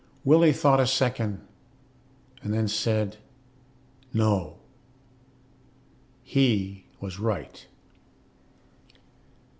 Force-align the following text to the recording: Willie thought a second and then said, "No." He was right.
Willie 0.23 0.51
thought 0.51 0.79
a 0.79 0.87
second 0.87 1.41
and 2.41 2.51
then 2.51 2.67
said, 2.67 3.17
"No." 4.11 4.55
He 6.23 6.85
was 6.99 7.19
right. 7.19 7.67